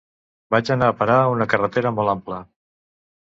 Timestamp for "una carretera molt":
1.33-2.13